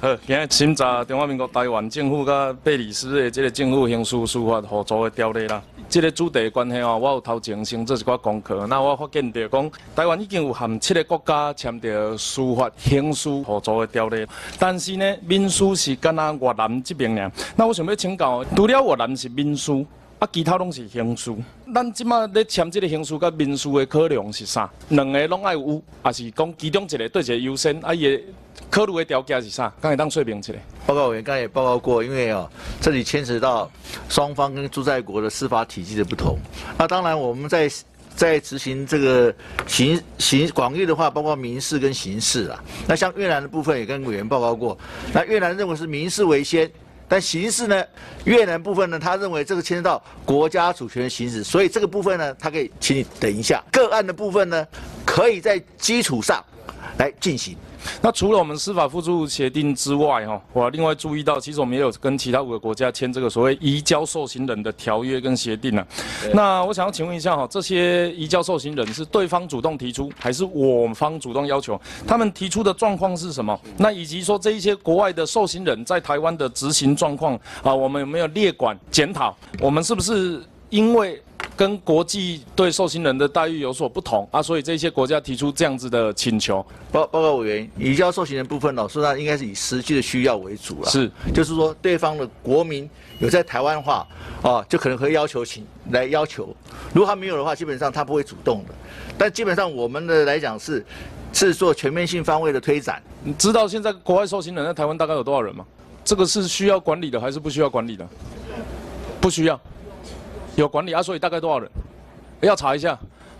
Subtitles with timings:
[0.00, 5.60] 好，今日审查中华民国台湾政府甲贝里斯的这个政府刑事司法合作的条例啦。
[5.88, 14.24] 这个主题关系哦，我有头前先做一寡功课，那我发现到讲，台湾已经有含七个国家签订司法刑事合作的条例，
[14.56, 17.28] 但是呢，民事是干那越南这边呢。
[17.56, 19.84] 那我想要请教，除了越南是民事，
[20.18, 21.32] 啊，其他拢是刑事。
[21.72, 24.68] 咱即马咧签这个刑事甲民事的考量是啥？
[24.88, 27.78] 两个拢爱有，还是讲其中一个对一个优先？
[27.84, 28.20] 啊，伊的
[28.68, 29.72] 考虑的条件是啥？
[29.80, 30.52] 刚才当说明一下。
[30.84, 32.50] 报告委员刚才也报告过，因为哦，
[32.80, 33.70] 这里牵扯到
[34.08, 36.36] 双方跟驻在国的司法体系的不同。
[36.76, 37.70] 那当然，我们在
[38.16, 39.32] 在执行这个
[39.68, 42.60] 刑刑广义的话，包括民事跟刑事啊。
[42.88, 44.76] 那像越南的部分也跟委员报告过，
[45.12, 46.68] 那越南认为是民事为先，
[47.08, 47.84] 但形式呢，
[48.24, 54.66] 越南部分呢，他认为这个牵涉到国家主权的行使，所以这个部分呢，他可以请你等一下，个案的部分呢，
[55.06, 56.44] 可以在基础上
[56.98, 57.56] 来进行。
[58.00, 65.86] 那除了我们司法互助协定之外，哈，我另外注意到，其实我们也有跟其他五个国家签这个所谓移交受刑人的条约跟协定呢。
[66.32, 71.80] 那我想要请问一下，哈，这些移交受刑人是对方主动提出，还是我方主动要求？
[72.06, 73.58] 他们提出的状况是什么？
[73.76, 79.36] 那以及说这一些国外的受刑人在台湾的执行状况啊，我们有没有列管检讨？
[79.60, 81.22] 我们是不是因为？
[81.58, 86.64] 跟国际对受刑人的待遇有所不同啊，所以这些国家提出这样子的请求。
[86.92, 90.88] 报报告委员，移交受刑人部分，老师那应该是以实际的需要为主了。
[90.88, 94.06] 是，就是说对方的国民有在台湾话，
[94.40, 96.54] 啊，就可能会要求请来要求。
[96.94, 98.74] 如果他没有的话，基本上他不会主动的。
[99.18, 100.86] 但基本上我们的来讲是，
[101.32, 103.02] 是做全面性方位的推展。
[103.24, 105.66] 你知道现在国外受刑人在台湾大概有多少人吗？
[106.04, 108.08] 这个是需要管理的还是不需要管理的？
[109.20, 109.60] 不需要。
[110.60, 111.70] 有管理啊，所以大概多少人？
[112.40, 112.98] 要查一下。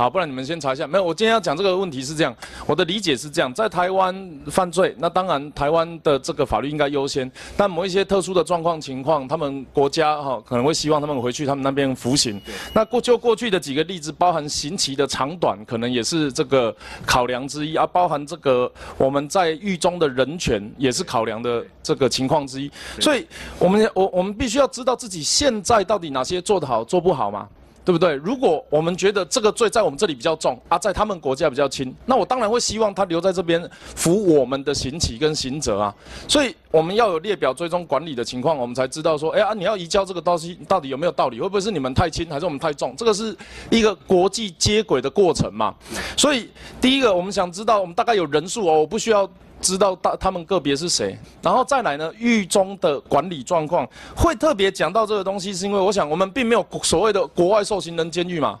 [0.00, 0.86] 好，不然你们先查一下。
[0.86, 2.34] 没有，我今天要讲这个问题是这样，
[2.66, 12.40] 我的理解是这样，在台湾犯罪，那当然台湾的这个法律应该优先，但某一些特殊的状况情况，他们国家哈可能会希望他们回去他们那边服刑。
[12.72, 16.74] 那过就过去的几个例子，包含刑期的长短，可能也是这个
[17.04, 22.72] 考量之一，啊，包含这个我们在狱中的人权也是考量的这个情况之一。
[22.98, 23.26] 所以，
[23.58, 27.46] 我们我我们必须要知道自己现在到底哪些做得好，做不好嘛。
[27.84, 28.14] 对不对？
[28.14, 35.94] 如果我们觉得这个罪在我们这里比较重啊，在他们国家比较轻，那我当然会希望他留在这边服我们的刑期跟刑责啊。
[36.28, 41.40] 所以我们要有列表追踪管理的情况，我们才知道说，哎呀，你要移交这个东西到底有没有道理？
[41.40, 42.94] 会不会是你们太轻，还是我们太重？
[42.96, 43.36] 这个是
[43.70, 45.74] 一个国际接轨的过程嘛。
[46.16, 46.48] 所以
[46.80, 49.28] 第一个，我们想知道我们大概有人数哦，我不需要。
[49.60, 52.10] 知道大他们个别是谁，然后再来呢？
[52.18, 58.58] 狱中的管理状况会特别讲到这个东西，是因为我想我们并没有所谓的国外受刑人监狱嘛。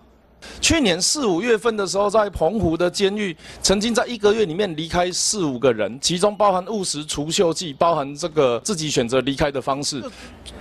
[0.60, 10.02] 去年四五月份的时候，在澎湖的监狱，曾经在一个月里面离开四五个人，其中包含误食除锈剂，包含这个自己选择离开的方式，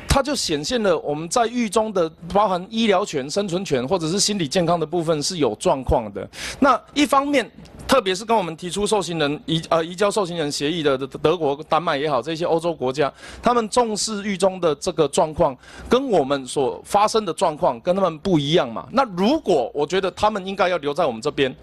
[0.08, 6.28] 它就显现了我们在狱中的包含医疗权、生存权或者是心理健康的部分是有状况的。
[6.60, 7.50] 那一方面。
[7.90, 13.12] 特别是跟我们提出受刑人移呃移交受刑人协议的德国、丹麦也好，这些欧洲国家，
[13.42, 15.58] 他们重视狱中的这个状况，
[15.90, 18.88] 跟我们所发生的状况跟他们不一样嘛。
[18.92, 21.54] 那如果我觉得他们应该要留在我们这边，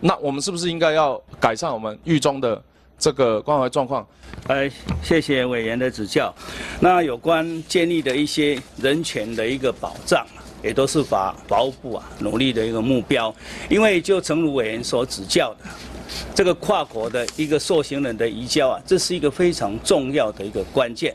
[0.00, 2.60] 那我们是不是应该要改善我们狱中的
[2.98, 4.06] 这个关怀状况？
[4.46, 4.70] 哎，
[5.02, 6.34] 谢谢委员的指教。
[6.80, 10.26] 那有关建立的一些人权的一个保障。
[10.62, 13.30] 也都是法法务部啊努力的一个目标，
[13.68, 15.68] 因为就诚如委员所指教的，
[16.34, 21.14] 这个跨国的一个受刑人的移交啊，这是一个非常重要的一个关键。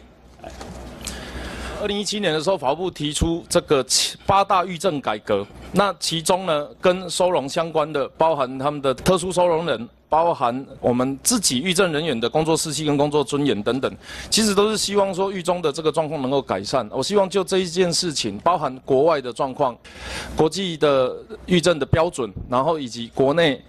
[1.81, 3.85] 二零一七年的时候，法务部提出这个
[4.25, 9.87] 八大狱政改革，那其中呢，跟收容相关的，包含他们的特殊收容人。
[10.09, 13.95] 包含我们自己狱政人员的工作士气跟工作尊严等等，
[14.27, 16.89] 其实都是希望说狱中的这个状况能够改善。
[16.91, 19.77] 我希望就这一件事情，包含国外的状况、
[20.35, 23.61] 国际的狱政的标准，然后以及国内。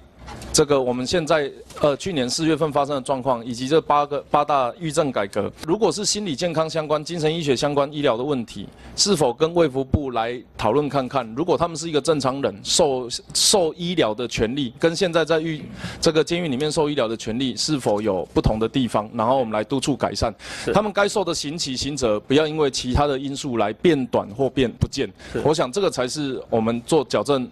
[0.53, 11.27] 这个我们现在呃去年四月份发生的状况，以及这八个八大预政改革，如果是心理健康相关、精神医学相关医疗的问题，是否跟卫福部来讨论看看？
[11.37, 15.63] 如果他们是一个正常人，受受医疗的权利，跟现在在狱
[16.01, 19.09] 这个监狱里面受医疗的权利是否有不同的地方？
[19.15, 20.35] 然后我们来督促改善，
[20.75, 25.09] 他们该受的刑期刑责，不要因为其他的因素来变短或变不见。
[25.45, 27.49] 我想这个才是我们做矫正。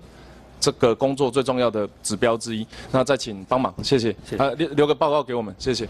[0.60, 4.10] 这个工作最重要的指标之一，那再请帮忙，谢谢。
[4.36, 5.88] 啊，留留个报告给我们，谢谢。